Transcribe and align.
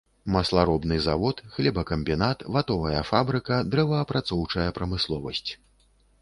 Масларобны 0.35 0.95
завод, 1.07 1.43
хлебакамбінат, 1.57 2.41
ватовая 2.55 3.03
фабрыка, 3.11 3.61
дрэваапрацоўчая 3.75 4.67
прамысловасць. 4.81 5.49